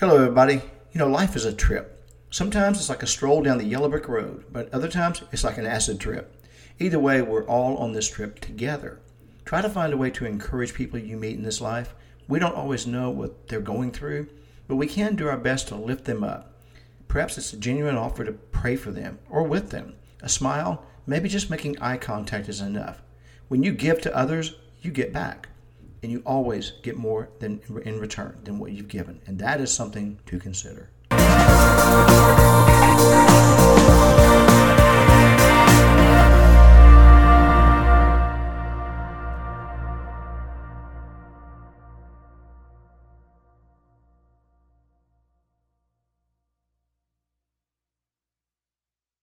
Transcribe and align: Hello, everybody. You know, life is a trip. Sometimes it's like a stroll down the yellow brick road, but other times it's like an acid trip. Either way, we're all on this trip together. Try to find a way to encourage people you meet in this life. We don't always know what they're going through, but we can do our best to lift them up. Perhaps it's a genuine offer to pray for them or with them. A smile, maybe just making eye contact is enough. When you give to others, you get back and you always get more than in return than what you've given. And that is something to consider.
Hello, 0.00 0.16
everybody. 0.16 0.62
You 0.92 0.98
know, 0.98 1.08
life 1.08 1.36
is 1.36 1.44
a 1.44 1.52
trip. 1.52 2.08
Sometimes 2.30 2.78
it's 2.78 2.88
like 2.88 3.02
a 3.02 3.06
stroll 3.06 3.42
down 3.42 3.58
the 3.58 3.66
yellow 3.66 3.90
brick 3.90 4.08
road, 4.08 4.46
but 4.50 4.72
other 4.72 4.88
times 4.88 5.22
it's 5.30 5.44
like 5.44 5.58
an 5.58 5.66
acid 5.66 6.00
trip. 6.00 6.42
Either 6.78 6.98
way, 6.98 7.20
we're 7.20 7.44
all 7.44 7.76
on 7.76 7.92
this 7.92 8.08
trip 8.08 8.40
together. 8.40 8.98
Try 9.44 9.60
to 9.60 9.68
find 9.68 9.92
a 9.92 9.98
way 9.98 10.08
to 10.12 10.24
encourage 10.24 10.72
people 10.72 10.98
you 10.98 11.18
meet 11.18 11.36
in 11.36 11.42
this 11.42 11.60
life. 11.60 11.94
We 12.28 12.38
don't 12.38 12.54
always 12.54 12.86
know 12.86 13.10
what 13.10 13.48
they're 13.48 13.60
going 13.60 13.92
through, 13.92 14.28
but 14.68 14.76
we 14.76 14.86
can 14.86 15.16
do 15.16 15.28
our 15.28 15.36
best 15.36 15.68
to 15.68 15.76
lift 15.76 16.06
them 16.06 16.24
up. 16.24 16.50
Perhaps 17.06 17.36
it's 17.36 17.52
a 17.52 17.58
genuine 17.58 17.96
offer 17.96 18.24
to 18.24 18.32
pray 18.32 18.76
for 18.76 18.92
them 18.92 19.18
or 19.28 19.42
with 19.42 19.68
them. 19.68 19.96
A 20.22 20.30
smile, 20.30 20.82
maybe 21.06 21.28
just 21.28 21.50
making 21.50 21.78
eye 21.78 21.98
contact 21.98 22.48
is 22.48 22.62
enough. 22.62 23.02
When 23.48 23.62
you 23.62 23.72
give 23.72 24.00
to 24.00 24.16
others, 24.16 24.54
you 24.80 24.92
get 24.92 25.12
back 25.12 25.50
and 26.02 26.10
you 26.10 26.22
always 26.24 26.72
get 26.82 26.96
more 26.96 27.28
than 27.38 27.60
in 27.84 27.98
return 28.00 28.38
than 28.44 28.58
what 28.58 28.72
you've 28.72 28.88
given. 28.88 29.20
And 29.26 29.38
that 29.38 29.60
is 29.60 29.72
something 29.72 30.18
to 30.26 30.38
consider. 30.38 30.90